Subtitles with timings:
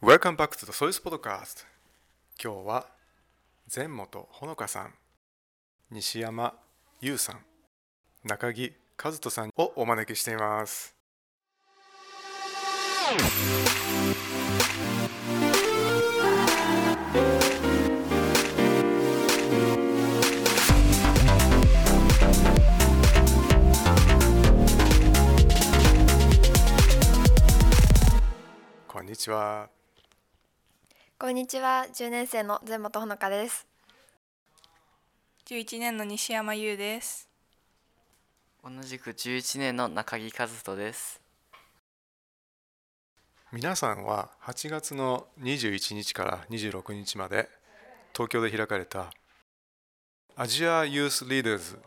[0.00, 1.64] Welcome back to the Soyuz Podcast.
[2.40, 2.86] 今日は
[3.74, 4.94] 前本ほのかさん
[5.90, 6.54] 西山
[7.00, 7.40] 優さん
[8.22, 8.72] 中木
[9.02, 10.94] 和人さんをお招きしています。
[28.86, 29.77] こんにちは。
[31.20, 33.66] こんにちは、10年生の前本ほのかです。
[35.46, 37.28] 11年の西山優です。
[38.62, 41.20] 同じく11年の中木和人です。
[43.50, 47.48] 皆さんは8月の21日から26日まで
[48.12, 49.10] 東京で開かれた
[50.36, 51.80] アジアユースリーダーズ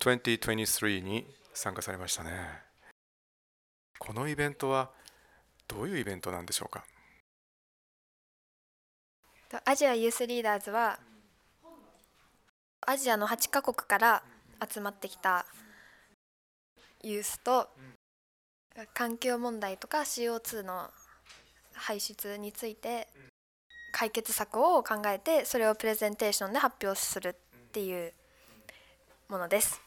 [0.00, 2.32] 2023に参加されましたね
[3.98, 4.90] このイベントは
[5.68, 6.80] どういうイベントなんでしょうか？
[6.80, 6.93] と
[9.64, 10.98] アジアユースリーダーズは
[12.86, 14.22] アジアの8カ国から
[14.68, 15.46] 集まってきた
[17.02, 17.68] ユースと
[18.92, 20.90] 環境問題とか CO2 の
[21.72, 23.08] 排出について
[23.92, 28.12] 解決策を考えてそれをプレゼンテーションで発表するっていう
[29.28, 29.80] ものです。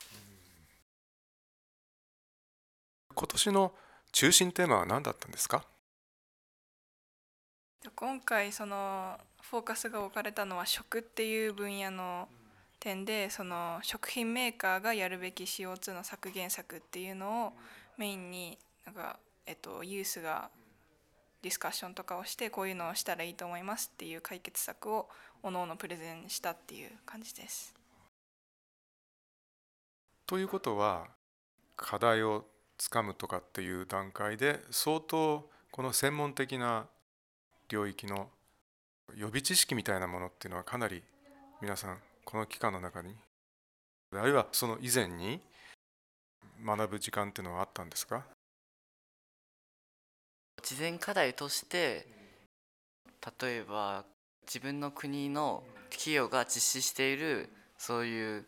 [3.13, 3.73] 今年の
[4.11, 5.66] 中心テーマは何だったんですか？
[7.95, 12.27] 今回そのフォーカスが置かれたのは食っていう分野の
[12.79, 17.53] 点でその食品メーカーがやるべき CO2 の削減策っていうのを
[17.97, 20.49] メインになんか、えっと、ユースが
[21.41, 25.07] ディスカッションとかをしてこういうのをしたらいいと思いますっていう解決策を
[25.44, 27.73] おのおのプレゼンしたっていう感じです。
[30.25, 31.07] ということは
[31.75, 32.45] 課題を
[32.77, 36.88] つかむとかっていう段階で相当この専門的な
[37.69, 38.29] 領域の
[39.15, 41.03] 予備知識みたいなものっていうのはかなり
[41.61, 43.15] 皆さんこの期間の中に
[44.15, 45.39] あるいはその以前に
[46.66, 48.23] 学ぶ時間っていうのはあったんですか？
[50.63, 52.07] 事前課題として
[53.41, 54.06] 例えば
[54.45, 58.45] 自分の国の企業が実施しているそういう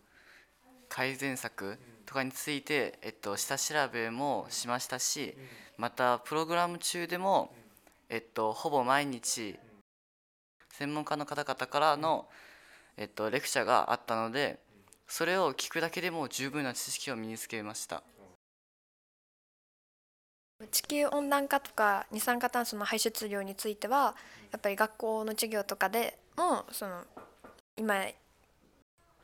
[0.88, 5.35] 改善策とかについて、えっと、下調べもしましたし
[5.78, 7.53] またプログラム中でも、
[8.09, 9.58] えっと、ほぼ毎日
[10.74, 12.28] 専門家の方々からの、
[12.97, 14.59] えっと、レクチャーがあったので
[15.08, 18.03] それを聞くだけでも十分な知識を身につけました。
[20.72, 24.16] 地球温暖化とか二酸化炭素の排出量については
[24.52, 27.03] やっぱり学校の授業とかでもその
[27.78, 27.96] 今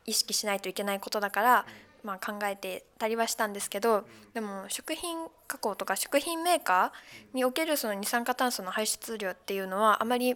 [0.06, 1.66] 意識しないといけないことだから、
[2.05, 5.17] まあ、考えてたりはしたんですけどでも食品
[5.47, 10.35] 加工とか食品メーカーにおけるその二酸化炭素の排出量っていうのはあまり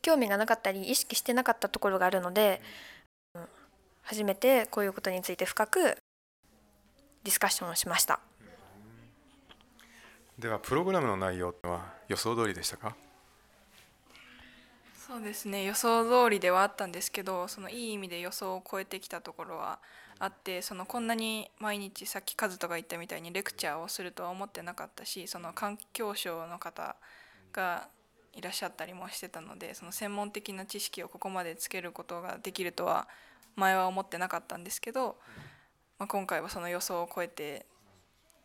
[0.00, 2.62] 興味がなかったり意識してなかったところがあるので
[3.34, 3.42] うん
[4.02, 8.18] 初めてこういうことについて深くディスカッションをしました。
[10.38, 12.96] ではプログラムの内容は予想通りでしたか？
[15.06, 15.62] そうですね。
[15.64, 19.78] 予想通りではあったんですけどそのいい意味で予想を超えてきたところは
[20.18, 26.96] あってそのこんなに毎日さっき和人が言ったみたいにレクチャーをするとは思ってなかったしその環境省の方
[27.52, 27.88] が
[28.34, 33.08] いらっしゃったりもしてたのでその専門的な知識をここまでつけることができるとは
[33.56, 35.16] 前は思ってなかったんですけど、
[35.98, 37.66] まあ、今回はその予想を超えて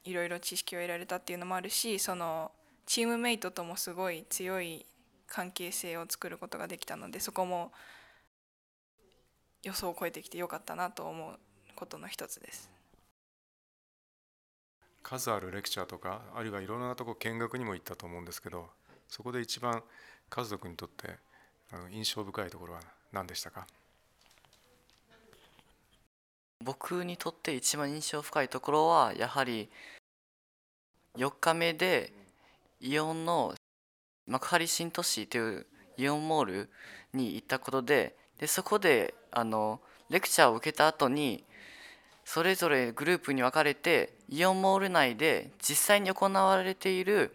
[0.03, 2.51] いろいろ知識を得られたっていうのもあるしその
[2.85, 4.85] チームメイトともすごい強い
[5.28, 7.72] 関係性を作ることができたのでそこも
[9.63, 11.39] 予想を超えてきてよかったなと思う
[11.78, 12.70] ことの一つです。
[15.04, 18.68] 数あるレクチャーとかあるいはいろんなとこ見学にも行ったと思うんですけど
[19.08, 19.82] そこで一番
[20.30, 21.16] 家族にとって
[21.72, 22.82] あの印象深いところは
[23.14, 23.66] 何でしたか？
[26.66, 29.70] 僕にとって一番印象深いところはやはり
[31.16, 32.12] 4日目で
[32.82, 33.54] イオンの
[34.26, 35.66] 幕張新都市という
[35.96, 36.70] イオンモール
[37.14, 41.44] に行ったことででそこであのレクチャーを受けた後に
[42.24, 47.34] それぞれグループに分かれてイオンモール内で実際に行われている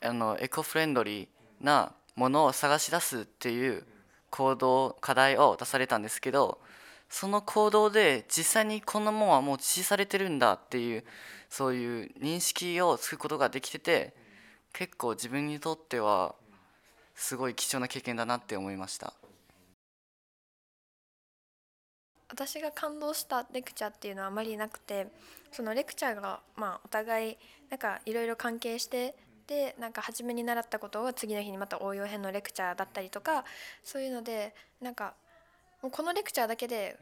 [0.00, 3.84] あのエコフレンドリーなものを探し出すっていう
[4.30, 6.58] 行動課題を出されたんですけど
[7.08, 11.04] その行動で実際にこんなもんはもう実施されてるんだっていう
[11.48, 14.14] そういう認識をつくことができてて
[14.72, 16.34] 結構自分にとっては
[17.14, 19.14] すごい貴重な経験だなって思いました。
[22.34, 25.06] 私が感動したレクチャーっていうのはあまりなくて
[25.52, 27.36] そのレクチャーがまあお互い
[27.70, 29.14] なんかいろいろ関係して
[29.46, 33.44] でなんか初めに習ったことを次の日にまた応用編のレクチャーだったりとか
[33.84, 35.14] そういうのでなんか
[35.80, 36.96] もうこのレクチャーだけで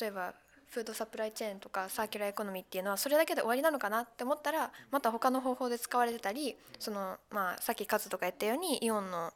[0.00, 0.32] 例えば
[0.70, 9.32] フードサプライチェーンとかサーキュラーエコノミーっていうのはそれだけで終わりなのかなって思ったらまた他の方法で使われてたりその、まあ、さっきカズとか言ったようにイオンの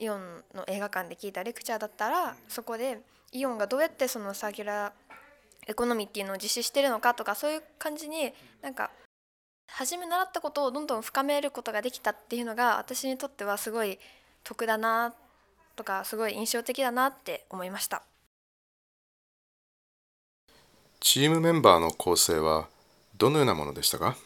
[0.00, 2.98] イオンの映画館で聞いたレクチャーだったらそこで
[3.32, 4.92] イオンがどうやってそのサーキュラー
[5.66, 8.90] エコノミーっていうのを実施してるのかとかそういう感じになんか
[9.68, 13.98] 初め習ったことをどんどん深めることができたっていうのが私にとってはすごい
[14.44, 15.14] 得だな
[15.76, 18.02] とかすごい印象的だなって思いました。
[21.00, 22.68] チームメンバーの構成は
[23.16, 24.16] どのようなものでしたか？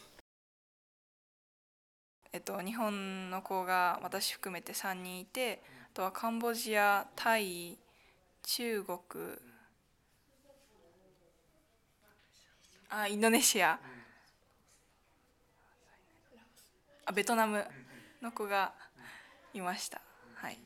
[2.33, 5.63] えっと、日本の子が私含めて3人いて
[5.93, 7.79] あとはカンボジアタイ
[8.47, 8.97] 中国。
[12.89, 13.81] あインドネシア。
[17.05, 17.65] あベトナム
[18.23, 18.73] の子が
[19.53, 20.01] いました。
[20.37, 20.59] はい。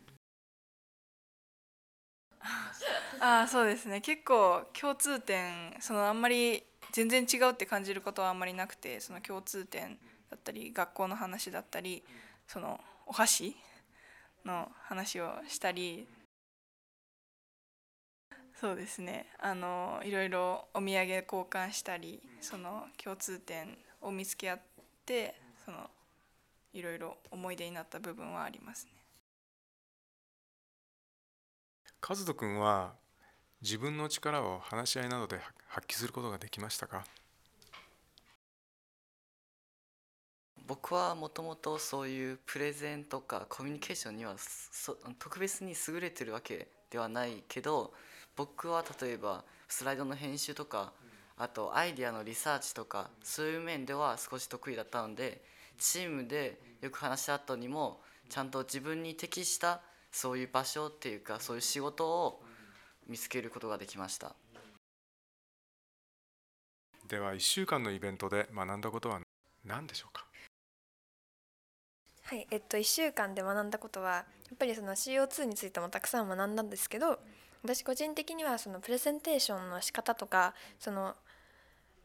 [3.19, 4.03] あそうですね。
[4.03, 6.63] 結構共通点そのあんまり
[6.93, 9.99] 全然違うって感じることはあんまりなくてその共通点
[10.31, 12.05] だったり学校の話だったり
[12.47, 13.57] そのお箸
[14.45, 16.07] の話をしたり
[18.61, 24.61] そうですねあのいろいろお土産交換したりその共通点を見つけ合っ
[25.07, 25.35] て
[25.65, 25.79] その
[26.75, 28.93] いろいろ思い出になった部分はありますね。
[32.07, 32.93] 和人君は
[33.63, 37.05] 自分の力を話し合いなどで発揮することができましたか？
[40.67, 44.37] 僕はもともとそういうプレゼンとかコミュニケーションには
[45.19, 47.93] 特別に優れてるわけではないけど
[48.37, 50.93] 僕は例えばスライドの編集とか
[51.37, 55.41] あとアイディアのリサーチとかそういう面では少し得意だったので
[55.79, 59.81] チームでよく話した後にもちゃんと自分に適した
[60.13, 62.43] そういう場所っていうかそういう仕事を
[63.09, 64.35] 見つけることができました。
[67.09, 69.21] では1週間のイベントで学んだことは
[69.65, 70.27] 何でしょうか？
[72.31, 74.25] はいえっと1週間で学んだことはや
[74.55, 77.19] っぱりその CO2 についてもたくさん学んだんですけど
[77.65, 81.17] 私個人的にはそのプレゼンテーションの仕方とかその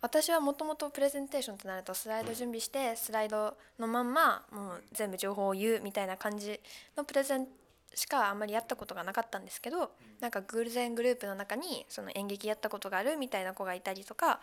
[0.02, 6.60] 私はもともとプレゼンテーションとなるとスライド準備してスライドのまんまもう全部情報を言うみたいな感じ
[6.98, 7.46] のプレゼン
[7.94, 9.92] しかあんまりやったことがなかったんですけど
[10.22, 14.40] なんか偶然グループの中にその演劇やったことがあるみたいな子がいたりとか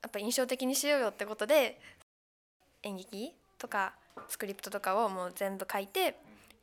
[0.00, 1.78] やっぱ印象的にしようよってことで
[2.82, 3.34] 演劇
[3.64, 3.94] とか
[4.28, 6.16] スクリプトとかをもう全部書いて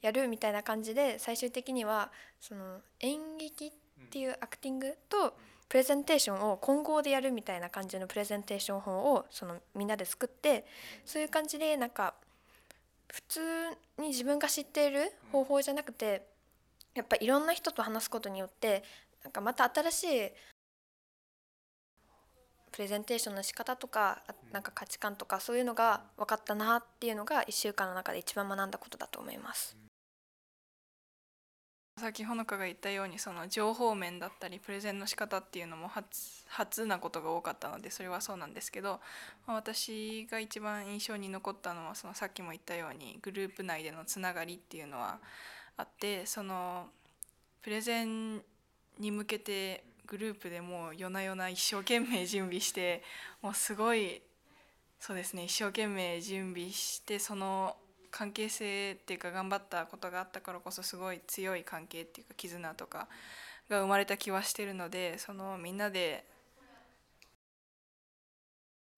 [0.03, 3.71] やるみたいな感じで最終的にはその演劇っ
[4.11, 5.33] ていうアクティングと
[5.67, 10.65] プレゼンテーションを混合でやるみたいな感じのプレゼンテーション法をそのみんなで作って
[11.05, 12.13] そういう感じでなんか
[13.11, 13.39] 普通
[13.99, 16.27] に自分が知っている方法じゃなくて
[16.93, 18.83] やっぱいろんな人と話すことによって
[19.23, 20.31] なんかまた新しい
[22.71, 24.21] プレゼンテーションの仕方とか
[24.51, 29.77] なんか価値観とかそういうのが分かったなっていうのが1週間の中で一番学んだことだと思います。
[31.99, 38.99] さっきほのかが言ったようにその情報面だったりプレゼンの仕方っていうのも初初なことが多かったのでそれはそうなんですけど、
[39.45, 45.19] まあ、私が一番印象に残ったのはそのさっきも言ったようにグループ内でのつながりっていうのは
[45.77, 46.87] あってその
[47.61, 48.41] プレゼン
[48.97, 53.01] に向けてグループでもう夜な夜な一生懸命準備して
[53.41, 54.21] もうすごい
[54.99, 57.77] そうですね一生懸命準備してその
[58.11, 63.07] 関係性っていうか頑張ったことがあったからこそすごい強い関係っていうか絆とか
[63.69, 66.25] が生まれた気はしてるのでそのみんなで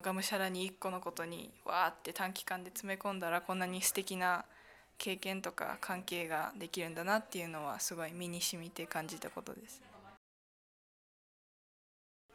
[0.02, 4.44] がむしゃらに一個のことにわーって短期間で詰め込んだらこんなに素敵な
[4.98, 9.93] 経験とか関係ができるんだなっていうのはすごい身にしみて感じたことです。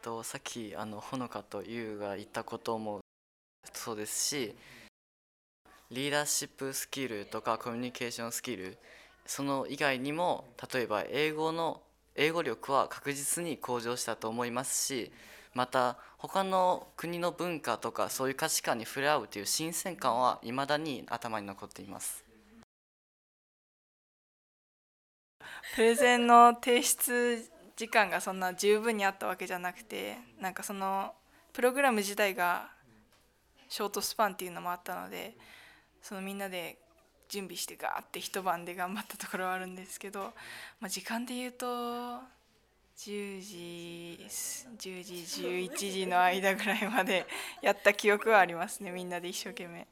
[0.02, 3.00] とさっきあのほのかとゆうが言ったことも
[3.74, 4.56] そうですし
[5.92, 8.78] リーダーシップスキルとかコミュニケーションスキル
[9.26, 11.82] その以外にも例えば英語の
[12.16, 15.12] 英語力は確実に向上したと思いますし
[15.54, 22.24] また他の国の文化とかそういう価値観に触れ合うという新鮮感はいまだに頭に残っています。
[25.76, 31.14] プレゼンの提出時間がそんな十分にあったわけじゃなくてなんかその
[31.54, 32.68] プログラム自体が
[33.70, 35.38] ショートスパンっていうのもあったので
[36.02, 36.78] そのみんなで
[37.30, 40.34] 準備してガーって一晩で頑張ったところはあるんですけど、
[40.82, 41.66] まあ、時間で言うと
[42.98, 45.14] 10時10時
[45.78, 47.26] 11時の間ぐらいまで
[47.62, 49.88] やった記憶はありますねみんなで一生懸命。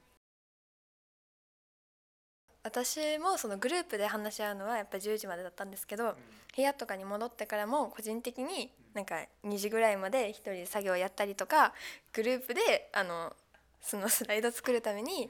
[2.68, 6.16] 私もそのグループで話し合うのはやっぱ10時までだったんですけど、
[6.54, 11.72] 部屋とかに戻ってからも個人的になんか2時ぐらいまで一人で作業やったりとか
[12.12, 13.34] グループであの
[13.80, 15.30] そのスライド作るために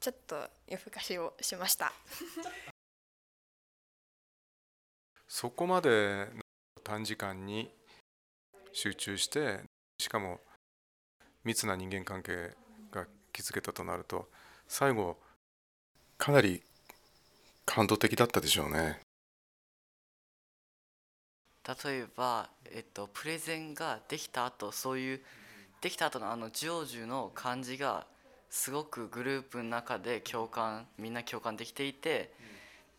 [0.00, 1.92] ちょっと夜更かしをしました。
[5.28, 6.28] そこまで
[6.82, 7.70] 短時間に
[8.72, 9.60] 集中して
[9.98, 10.40] しかも
[11.44, 12.56] 密な人間関係
[12.90, 14.30] が築けたとなると
[14.66, 15.18] 最後
[16.24, 16.62] かなり
[17.66, 18.98] 感動的だったでしょうね。
[21.84, 25.20] 例えば、えっと、プレゼンができた後そういう
[25.82, 28.06] できた後のあの成就の感じが
[28.48, 32.32] すごくグループの中で共感みんな共感できていて、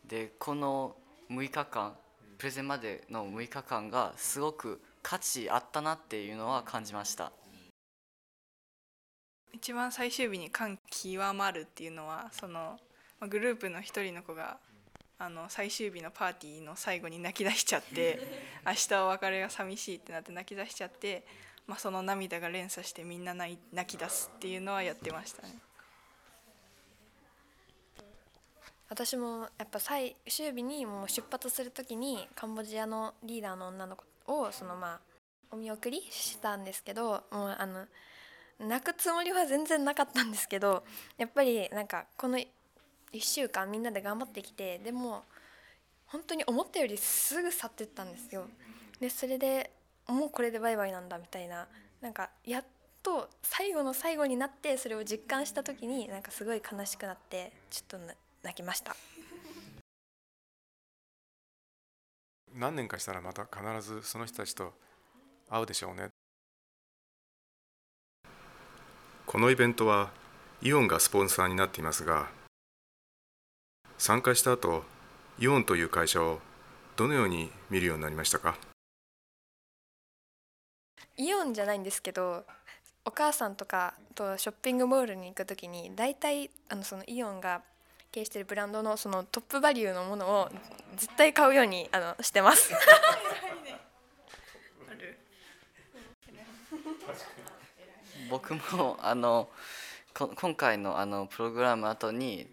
[0.06, 0.94] でこの
[1.28, 1.96] 6日間
[2.38, 7.32] プレゼンまでの6日間がすごく価値あったなっていうのは感じました。
[9.52, 12.78] 一番最終日に感極まるっていうのはその
[13.20, 14.58] まあグループの一人の子が
[15.18, 18.20] あの最終日のパーティーの最後に泣き出しちゃって
[18.66, 21.24] 明日お別れが寂しいってなって泣き出しちゃって、
[21.66, 25.58] まあ、その涙が連鎖してみんな泣い泣き出すっていうのはやってましたね。
[28.88, 35.00] 私もやっぱ最終日にもう出発する時にカンボジアのリーダーの女の子をそのまあ
[35.50, 37.86] お見送りしたんですけどもうあの
[38.60, 40.84] 泣くつもりは全然なかったんですけど
[41.18, 42.38] やっぱりなんかこの
[43.12, 45.24] 1週間みんなで頑張ってきてでも
[46.06, 48.46] 本当に思ったよりすぐ去ってったんですよ。
[49.00, 49.70] でそれで
[50.06, 51.66] もうこれでバイバイなんだみたいな
[52.00, 52.64] なんかやっ
[53.02, 58.96] と最後の最後になってそれを実感した時になんかすごい悲しくなってちょっと泣きました。
[62.56, 64.72] 何年かしたらまた必ずその人たちと
[65.50, 66.08] 会うでしょうね
[69.26, 70.10] このイベントは
[70.62, 72.30] イオンがスポンサーになっていますが
[73.98, 74.84] 参加した後
[75.38, 76.40] イオンという会社を
[76.96, 78.56] どのように見るようになりましたか？
[81.16, 82.44] イオンじゃないんですけど
[83.04, 87.62] お母さんとかとショッピングモールに行く時に大体あのそのイオンが
[88.12, 90.48] 経営しているブランドのそのトップバリューのものを
[90.96, 92.72] 絶対買うようにあのしてます。
[98.28, 99.48] 僕もあの
[100.12, 102.48] こ今回のあのプログラム後に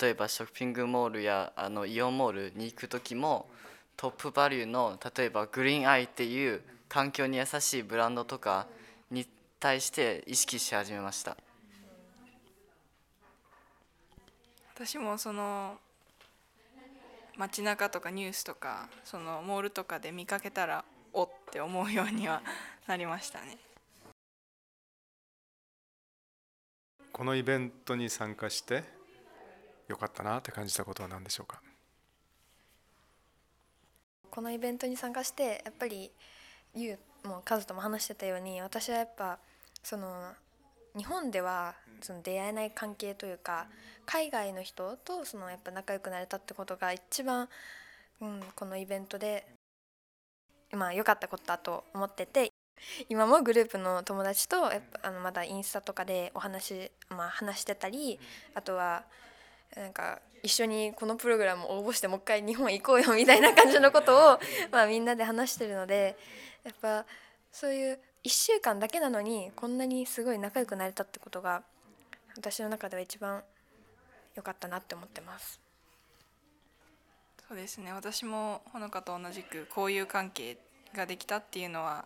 [0.00, 3.48] 例えばショッピングモールやあのイオンモールに行く時も
[3.96, 8.66] トップバリューの例えばグリーンアイっていう環境に優しいブランドとか
[9.10, 9.26] に
[9.58, 11.36] 対して意識し始めました
[14.74, 15.78] 私もその
[17.36, 22.42] 街中とかニュースとかそのモールとかで見かけたらおって思うようには
[22.86, 23.56] なりましたね。
[27.12, 28.84] このイベントに参加して
[29.88, 31.60] よかったなって感じたことは何でしょうか？
[34.30, 36.12] このイベントに参加してやっぱり
[36.74, 39.38] ゆうもカズとも話してたように私はやっぱ
[39.82, 40.32] その
[40.96, 43.66] 日本ではその出会えない関係というか
[44.06, 47.48] 海外の人とそのやっぱ仲良くなれたってことが一番、
[48.20, 49.46] うん、このイベントで
[50.72, 52.52] まあ良かったことだと思ってて
[53.08, 58.20] 今もグループの友達とやっぱあのまだインスタとかでお話、まあ、話してたり
[58.54, 59.04] あとは
[59.76, 64.38] なんか一緒にこのプログラム応募してもう一回日本行こうよみたいな感じのことを
[64.70, 66.16] まあみんなで話してるので
[66.64, 67.04] やっぱ
[67.52, 71.62] そういう1週間だけなのにこんなにすごい仲良くなれたってことが
[72.36, 73.42] 私の中では一番
[74.34, 75.60] 良かったなって思ってます。
[77.48, 80.58] そうですね私もほのかと同じく交友関係
[80.94, 82.04] ができたっていうのは、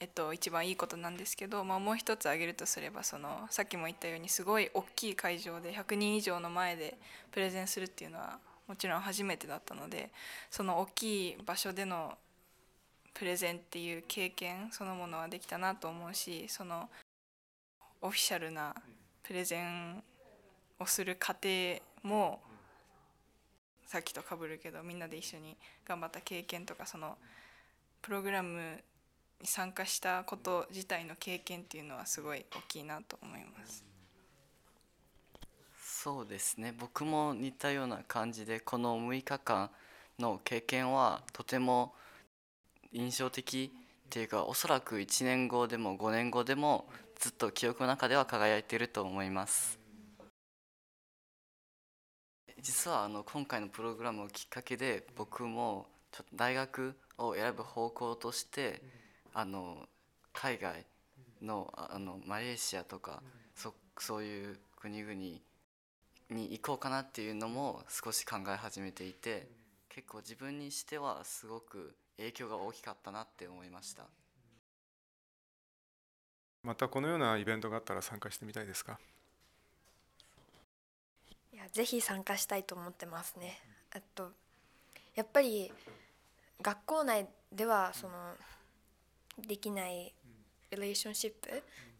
[0.00, 6.96] えっと、一番いいことなんですけど、まあ、もう一つ挙げるとすればそのさっきも言ったようにすごい大きい会場で100人以上の前で
[7.32, 8.38] プレゼンするっていうのは
[8.68, 10.10] もちろん初めてだったので
[10.50, 12.16] その大きい場所での
[13.12, 16.88] プレゼンっていう経験そのものはできたなと思うしその
[18.00, 18.76] オフィシャルな
[19.24, 20.02] プレゼン
[20.78, 22.40] をする過程も
[23.86, 27.16] さっきとかぶるけどみんなで一緒に頑張った経験とかその
[28.00, 28.78] プログラム
[29.42, 33.84] 参加したこと自体の経験っていうのはすごい大きいなと思います。
[36.00, 39.68] そうですね僕も似たような感じでこの6日間
[40.18, 41.92] の経験はとても
[42.92, 46.86] 印象的っていうかおそらく1年後でも5年後でも
[47.18, 49.78] ずっと記憶の中では輝いていると思います
[52.62, 58.80] 実はあの今回のプログラムをきっかけで僕もちょっと大学を選ぶ方向として
[59.34, 59.88] あの
[60.32, 60.84] 海外
[61.42, 63.22] のあのマレーシアとか
[63.54, 65.40] そそういう国々に
[66.30, 69.48] 行こうかなっていうのも少し考え始めていて
[69.88, 74.04] 結構自分にしてはすごく影響が大きかったなって思いました。
[76.62, 78.98] またこのようなイベントがあったら参加してみたいですか？
[81.52, 83.60] いやぜひ参加したいと思ってますね。
[83.94, 84.32] あと
[85.14, 85.72] やっぱり
[86.60, 88.12] 学校内ではその
[89.46, 90.14] できない
[90.70, 91.48] リレーションシップ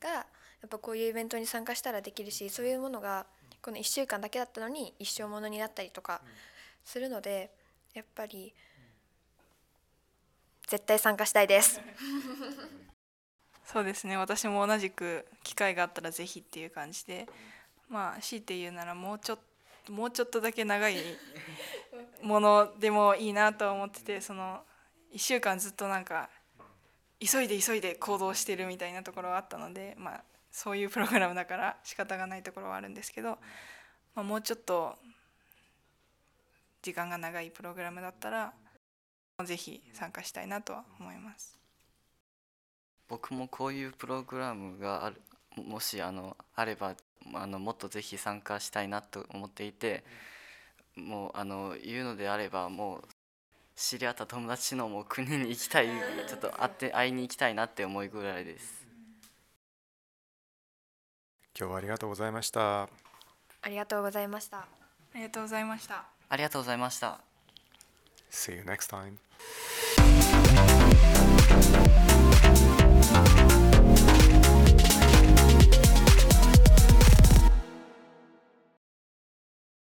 [0.00, 0.26] がや
[0.66, 3.26] っぱこういうイベントに参加したらできるしそういうものが
[3.62, 6.21] この1週間だけだったのに一生ものになったりとか
[6.85, 7.50] するので
[7.95, 8.52] やっぱり
[10.66, 11.80] 絶対参加したいです。
[13.64, 14.16] そうですね。
[14.16, 17.26] 私も同じく機会があったらぜひっていう感じで。
[17.88, 19.38] まあ強いて言うならもうちょっ
[19.87, 20.97] ともうちょっとだけ長い
[22.23, 24.62] ものでもいいなとは思っててその
[25.14, 26.28] 1週間ずっとなんか
[27.20, 33.38] 急いで急いで行動してるみたいなところがあったのでまあそういうプログラムだから仕方がないところはあるんですけど、
[34.14, 34.94] まあ、もうちょっと
[36.82, 38.52] 時間が長いプログラムだったら
[39.44, 41.56] ぜひ参加したいなとは思います。
[43.08, 45.20] 僕もこういうプログラムがある
[45.56, 46.94] もしあのあれば
[47.34, 50.04] あのもっとぜひ参加したいなと思っていて
[50.94, 53.02] もうあの言うのであればもう
[53.78, 55.87] 知り合った友達のもう国に行きたい
[56.26, 58.85] ちょっと会って会いに行きたいなって思いぐらいです。
[61.56, 62.82] 今日はありがとうございました。
[62.82, 62.88] あ
[63.68, 64.58] りがとうございました。
[64.58, 64.66] あ
[65.14, 66.04] りがとうございました。
[66.28, 67.20] ありがとうございました。
[68.32, 69.18] See you next time